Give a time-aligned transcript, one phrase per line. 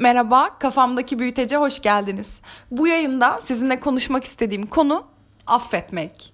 [0.00, 2.40] Merhaba, kafamdaki büyütece hoş geldiniz.
[2.70, 5.06] Bu yayında sizinle konuşmak istediğim konu
[5.46, 6.32] affetmek.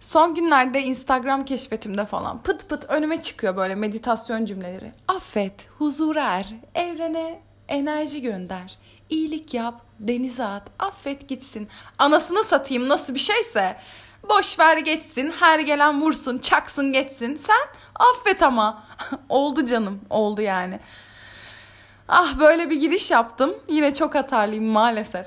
[0.00, 4.92] Son günlerde Instagram keşfetimde falan pıt pıt önüme çıkıyor böyle meditasyon cümleleri.
[5.08, 8.78] Affet, huzur er, evrene enerji gönder,
[9.10, 11.68] iyilik yap, denize at, affet gitsin.
[11.98, 13.76] Anasını satayım nasıl bir şeyse.
[14.28, 17.36] Boş ver geçsin, her gelen vursun, çaksın geçsin.
[17.36, 18.84] Sen affet ama.
[19.28, 20.80] oldu canım, oldu yani.
[22.12, 23.54] Ah böyle bir giriş yaptım.
[23.68, 25.26] Yine çok hatarlıyım maalesef.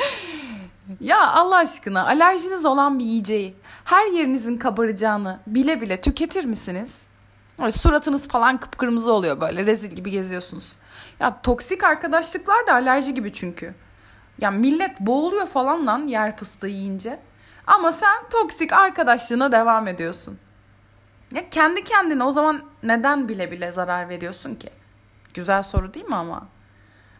[1.00, 7.06] ya Allah aşkına alerjiniz olan bir yiyeceği her yerinizin kabaracağını bile bile tüketir misiniz?
[7.58, 10.76] Böyle suratınız falan kıpkırmızı oluyor böyle rezil gibi geziyorsunuz.
[11.20, 13.74] Ya toksik arkadaşlıklar da alerji gibi çünkü.
[14.40, 17.20] Ya millet boğuluyor falan lan yer fıstığı yiyince.
[17.66, 20.38] Ama sen toksik arkadaşlığına devam ediyorsun.
[21.34, 24.79] Ya kendi kendine o zaman neden bile bile zarar veriyorsun ki?
[25.34, 26.48] Güzel soru değil mi ama?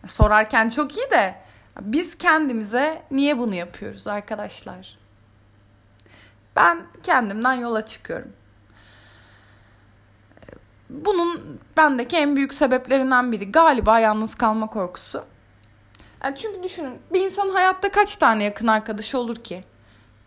[0.06, 1.34] Sorarken çok iyi de
[1.80, 4.98] biz kendimize niye bunu yapıyoruz arkadaşlar?
[6.56, 8.32] Ben kendimden yola çıkıyorum.
[10.90, 15.24] Bunun bendeki en büyük sebeplerinden biri galiba yalnız kalma korkusu.
[16.24, 19.64] Yani çünkü düşünün bir insan hayatta kaç tane yakın arkadaşı olur ki?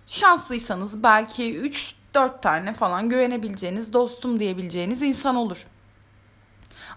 [0.08, 1.72] Şanslıysanız belki
[2.14, 5.68] 3-4 tane falan güvenebileceğiniz, dostum diyebileceğiniz insan olur.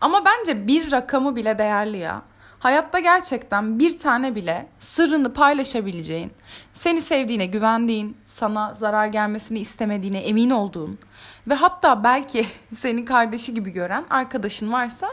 [0.00, 2.22] Ama bence bir rakamı bile değerli ya.
[2.58, 6.32] Hayatta gerçekten bir tane bile sırrını paylaşabileceğin,
[6.72, 10.98] seni sevdiğine güvendiğin, sana zarar gelmesini istemediğine emin olduğun
[11.46, 15.08] ve hatta belki seni kardeşi gibi gören arkadaşın varsa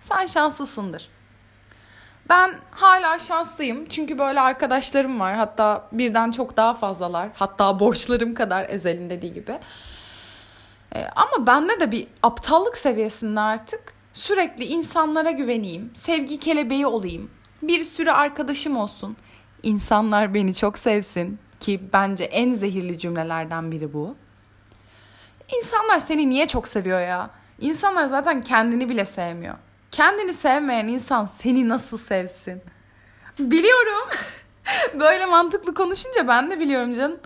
[0.00, 1.10] sen şanslısındır.
[2.28, 5.34] Ben hala şanslıyım çünkü böyle arkadaşlarım var.
[5.34, 7.28] Hatta birden çok daha fazlalar.
[7.34, 9.58] Hatta borçlarım kadar Ezel'in dediği gibi.
[10.94, 17.30] Ee, ama bende de bir aptallık seviyesinde artık Sürekli insanlara güveneyim, sevgi kelebeği olayım,
[17.62, 19.16] bir sürü arkadaşım olsun,
[19.62, 24.16] insanlar beni çok sevsin ki bence en zehirli cümlelerden biri bu.
[25.56, 27.30] İnsanlar seni niye çok seviyor ya?
[27.60, 29.54] İnsanlar zaten kendini bile sevmiyor.
[29.92, 32.62] Kendini sevmeyen insan seni nasıl sevsin?
[33.38, 34.08] Biliyorum.
[35.00, 37.20] Böyle mantıklı konuşunca ben de biliyorum canım.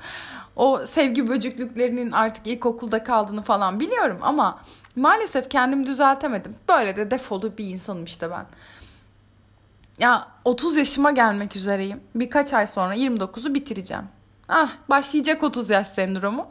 [0.57, 4.59] O sevgi böcüklüklerinin artık ilkokulda kaldığını falan biliyorum ama
[4.97, 6.55] Maalesef kendimi düzeltemedim.
[6.69, 8.47] Böyle de defolu bir insanım işte ben.
[9.99, 12.01] Ya 30 yaşıma gelmek üzereyim.
[12.15, 14.05] Birkaç ay sonra 29'u bitireceğim.
[14.49, 16.49] Ah başlayacak 30 yaş sendromu.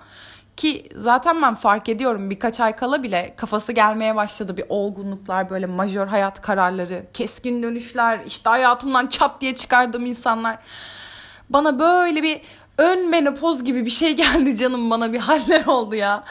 [0.57, 5.66] Ki zaten ben fark ediyorum birkaç ay kala bile kafası gelmeye başladı bir olgunluklar böyle
[5.66, 10.59] majör hayat kararları, keskin dönüşler, işte hayatımdan çat diye çıkardığım insanlar.
[11.50, 12.41] Bana böyle bir
[12.81, 16.24] ön menopoz gibi bir şey geldi canım bana bir haller oldu ya.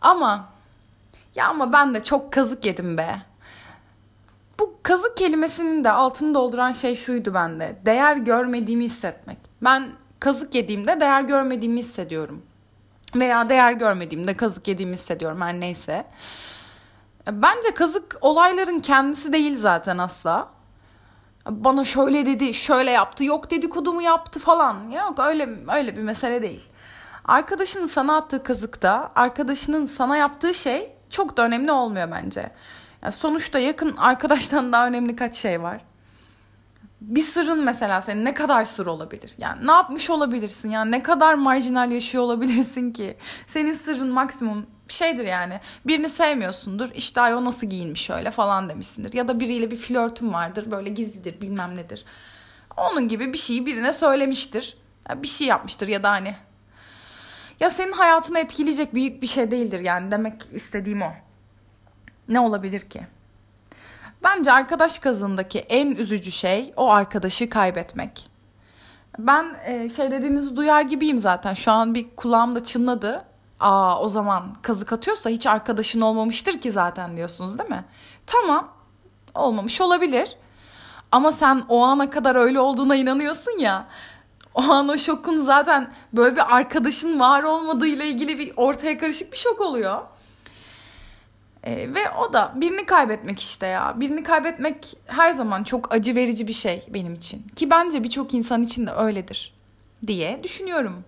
[0.00, 0.48] Ama
[1.34, 3.22] ya ama ben de çok kazık yedim be.
[4.60, 7.76] Bu kazık kelimesinin de altını dolduran şey şuydu bende.
[7.86, 9.38] Değer görmediğimi hissetmek.
[9.62, 9.88] Ben
[10.20, 12.42] kazık yediğimde değer görmediğimi hissediyorum.
[13.16, 16.04] Veya değer görmediğimde kazık yediğimi hissediyorum her neyse.
[17.26, 20.48] Bence kazık olayların kendisi değil zaten asla.
[21.48, 24.90] Bana şöyle dedi, şöyle yaptı, yok dedikodumu yaptı falan.
[24.90, 26.62] Yok öyle öyle bir mesele değil.
[27.24, 32.50] Arkadaşının sana attığı kazıkta, arkadaşının sana yaptığı şey çok da önemli olmuyor bence.
[33.02, 35.80] Yani sonuçta yakın arkadaştan daha önemli kaç şey var.
[37.02, 39.34] Bir sırrın mesela senin ne kadar sır olabilir?
[39.38, 40.70] Yani ne yapmış olabilirsin?
[40.70, 43.16] Yani ne kadar marjinal yaşıyor olabilirsin ki?
[43.46, 45.60] Senin sırrın maksimum şeydir yani.
[45.86, 46.90] Birini sevmiyorsundur.
[46.94, 49.12] İşte ay o nasıl giyinmiş öyle falan demişsindir.
[49.12, 50.70] Ya da biriyle bir flörtün vardır.
[50.70, 52.04] Böyle gizlidir bilmem nedir.
[52.76, 54.76] Onun gibi bir şeyi birine söylemiştir.
[55.14, 56.36] bir şey yapmıştır ya da hani
[57.60, 61.12] ya senin hayatını etkileyecek büyük bir şey değildir yani demek istediğim o.
[62.28, 63.06] Ne olabilir ki?
[64.24, 68.30] Bence arkadaş kazındaki en üzücü şey o arkadaşı kaybetmek.
[69.18, 71.54] Ben e, şey dediğinizi duyar gibiyim zaten.
[71.54, 73.24] Şu an bir kulağımda çınladı.
[73.60, 77.84] Aa o zaman kazık atıyorsa hiç arkadaşın olmamıştır ki zaten diyorsunuz değil mi?
[78.26, 78.68] Tamam
[79.34, 80.36] olmamış olabilir.
[81.12, 83.86] Ama sen o ana kadar öyle olduğuna inanıyorsun ya
[84.54, 89.32] o an o şokun zaten böyle bir arkadaşın var olmadığı ile ilgili bir ortaya karışık
[89.32, 90.00] bir şok oluyor.
[91.64, 93.94] Ee, ve o da birini kaybetmek işte ya.
[94.00, 97.42] Birini kaybetmek her zaman çok acı verici bir şey benim için.
[97.56, 99.54] Ki bence birçok insan için de öyledir
[100.06, 101.04] diye düşünüyorum.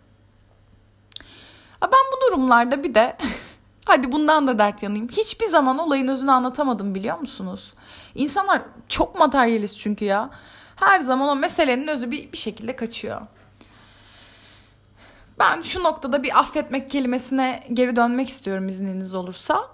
[1.82, 3.16] Ben bu durumlarda bir de
[3.84, 5.08] hadi bundan da dert yanayım.
[5.08, 7.74] Hiçbir zaman olayın özünü anlatamadım biliyor musunuz?
[8.14, 10.30] İnsanlar çok materyalist çünkü ya.
[10.76, 13.20] Her zaman o meselenin özü bir, bir şekilde kaçıyor.
[15.38, 19.73] Ben şu noktada bir affetmek kelimesine geri dönmek istiyorum izniniz olursa.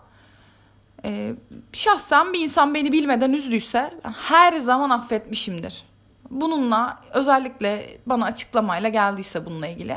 [1.05, 1.35] Ee,
[1.73, 3.95] şahsen bir insan beni bilmeden üzdüyse
[4.29, 5.85] her zaman affetmişimdir.
[6.31, 9.97] Bununla özellikle bana açıklamayla geldiyse bununla ilgili.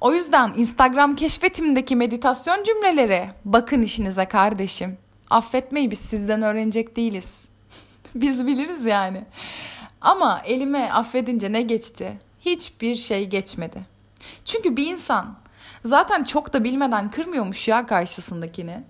[0.00, 4.98] O yüzden Instagram keşfetimdeki meditasyon cümleleri bakın işinize kardeşim.
[5.30, 7.48] Affetmeyi biz sizden öğrenecek değiliz.
[8.14, 9.24] biz biliriz yani.
[10.00, 12.18] Ama elime affedince ne geçti?
[12.40, 13.82] Hiçbir şey geçmedi.
[14.44, 15.36] Çünkü bir insan
[15.84, 18.82] zaten çok da bilmeden kırmıyormuş ya karşısındakini.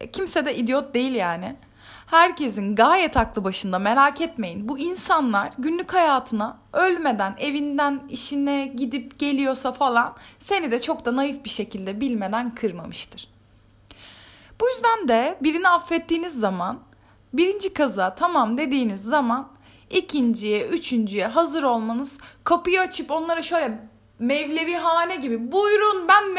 [0.00, 1.56] E, kimse de idiot değil yani.
[2.06, 4.68] Herkesin gayet aklı başında merak etmeyin.
[4.68, 11.44] Bu insanlar günlük hayatına ölmeden evinden işine gidip geliyorsa falan seni de çok da naif
[11.44, 13.28] bir şekilde bilmeden kırmamıştır.
[14.60, 16.80] Bu yüzden de birini affettiğiniz zaman
[17.32, 19.48] birinci kaza tamam dediğiniz zaman
[19.90, 23.92] ikinciye, üçüncüye hazır olmanız, kapıyı açıp onlara şöyle
[24.22, 26.34] Mevlevi hane gibi buyurun ben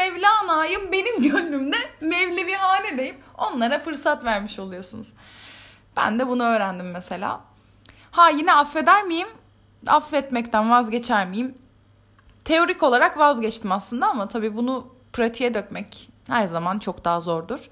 [0.74, 5.12] Mevlana'yım benim gönlümde Mevlevi hane deyip onlara fırsat vermiş oluyorsunuz.
[5.96, 7.40] Ben de bunu öğrendim mesela.
[8.10, 9.28] Ha yine affeder miyim?
[9.86, 11.54] Affetmekten vazgeçer miyim?
[12.44, 17.70] Teorik olarak vazgeçtim aslında ama tabii bunu pratiğe dökmek her zaman çok daha zordur.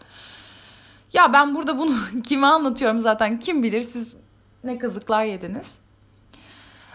[1.12, 1.94] Ya ben burada bunu
[2.24, 4.16] kime anlatıyorum zaten kim bilir siz
[4.64, 5.78] ne kazıklar yediniz.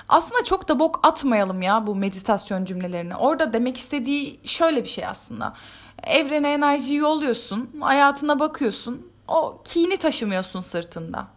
[0.09, 3.15] Aslında çok da bok atmayalım ya bu meditasyon cümlelerini.
[3.15, 5.53] Orada demek istediği şöyle bir şey aslında.
[6.03, 9.11] Evrene enerjiyi yolluyorsun, hayatına bakıyorsun.
[9.27, 11.27] O kini taşımıyorsun sırtında.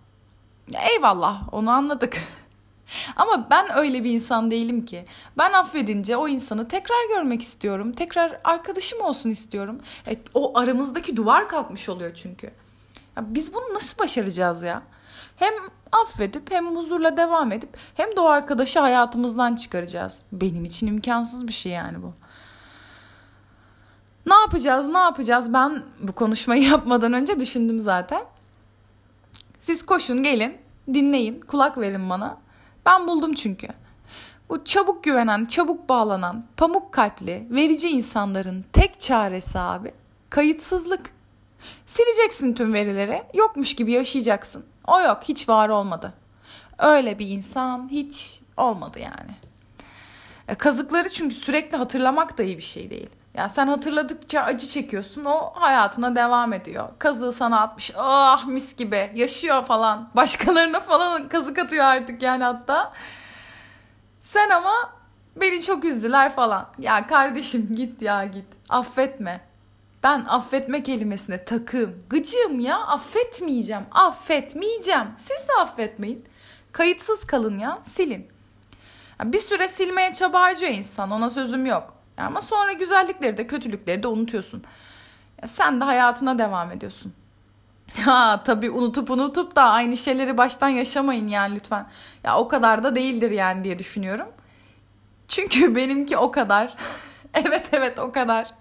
[0.90, 2.16] Eyvallah onu anladık.
[3.16, 5.04] Ama ben öyle bir insan değilim ki.
[5.38, 7.92] Ben affedince o insanı tekrar görmek istiyorum.
[7.92, 9.80] Tekrar arkadaşım olsun istiyorum.
[10.06, 12.46] E, o aramızdaki duvar kalkmış oluyor çünkü.
[13.16, 14.82] Ya biz bunu nasıl başaracağız ya?
[15.36, 15.54] Hem
[15.92, 20.22] affedip hem huzurla devam edip hem de o arkadaşı hayatımızdan çıkaracağız.
[20.32, 22.14] Benim için imkansız bir şey yani bu.
[24.30, 25.52] Ne yapacağız, ne yapacağız?
[25.52, 28.22] Ben bu konuşmayı yapmadan önce düşündüm zaten.
[29.60, 30.58] Siz koşun, gelin,
[30.94, 32.38] dinleyin, kulak verin bana.
[32.86, 33.68] Ben buldum çünkü.
[34.48, 39.92] Bu çabuk güvenen, çabuk bağlanan, pamuk kalpli, verici insanların tek çaresi abi
[40.30, 41.10] kayıtsızlık.
[41.86, 44.64] Sileceksin tüm verileri, yokmuş gibi yaşayacaksın.
[44.86, 46.12] O yok, hiç var olmadı.
[46.78, 49.34] Öyle bir insan hiç olmadı yani.
[50.48, 53.10] E, kazıkları çünkü sürekli hatırlamak da iyi bir şey değil.
[53.34, 56.88] Ya sen hatırladıkça acı çekiyorsun o hayatına devam ediyor.
[56.98, 60.10] Kazığı sana atmış ah mis gibi yaşıyor falan.
[60.16, 62.92] Başkalarına falan kazık atıyor artık yani hatta.
[64.20, 64.92] Sen ama
[65.36, 66.66] beni çok üzdüler falan.
[66.78, 69.40] Ya kardeşim git ya git affetme.
[70.02, 72.02] Ben affetme kelimesine takım.
[72.10, 73.84] Gıcığım ya affetmeyeceğim.
[73.90, 75.06] Affetmeyeceğim.
[75.16, 76.24] Siz de affetmeyin.
[76.72, 78.28] Kayıtsız kalın ya silin.
[79.24, 81.99] Bir süre silmeye çaba insan ona sözüm yok.
[82.16, 84.64] Ama sonra güzellikleri de kötülükleri de unutuyorsun.
[85.42, 87.12] Ya sen de hayatına devam ediyorsun.
[88.04, 91.86] Ha tabii unutup unutup da aynı şeyleri baştan yaşamayın yani lütfen.
[92.24, 94.28] Ya o kadar da değildir yani diye düşünüyorum.
[95.28, 96.76] Çünkü benimki o kadar.
[97.34, 98.54] evet evet o kadar.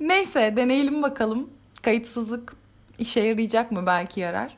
[0.00, 1.50] Neyse deneyelim bakalım.
[1.82, 2.52] Kayıtsızlık
[2.98, 4.56] işe yarayacak mı belki yarar.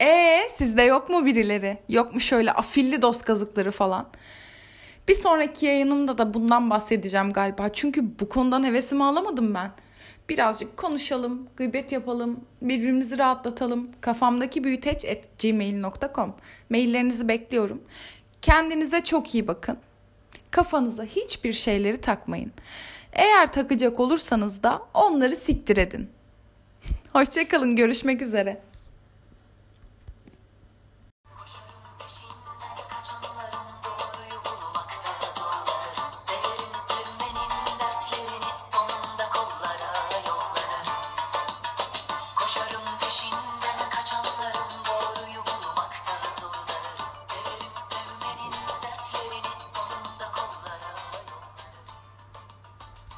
[0.00, 1.78] E sizde yok mu birileri?
[1.88, 4.06] Yok mu şöyle afilli dost kazıkları falan?
[5.08, 7.68] Bir sonraki yayınımda da bundan bahsedeceğim galiba.
[7.68, 9.70] Çünkü bu konudan hevesimi alamadım ben.
[10.28, 13.88] Birazcık konuşalım, gıybet yapalım, birbirimizi rahatlatalım.
[14.00, 16.34] Kafamdaki büyüteç at gmail.com
[16.70, 17.82] Maillerinizi bekliyorum.
[18.42, 19.78] Kendinize çok iyi bakın.
[20.50, 22.52] Kafanıza hiçbir şeyleri takmayın.
[23.12, 26.10] Eğer takacak olursanız da onları siktir edin.
[27.12, 28.60] Hoşçakalın, görüşmek üzere.